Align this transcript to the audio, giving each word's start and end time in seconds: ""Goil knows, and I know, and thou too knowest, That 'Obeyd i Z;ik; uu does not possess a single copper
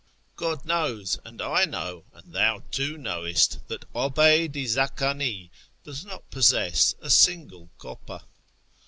""Goil 0.35 0.59
knows, 0.65 1.19
and 1.23 1.43
I 1.43 1.65
know, 1.65 2.05
and 2.11 2.33
thou 2.33 2.63
too 2.71 2.97
knowest, 2.97 3.59
That 3.67 3.85
'Obeyd 3.93 4.57
i 4.57 4.65
Z;ik; 4.65 4.95
uu 4.99 5.49
does 5.83 6.03
not 6.03 6.31
possess 6.31 6.95
a 7.01 7.09
single 7.11 7.69
copper 7.77 8.21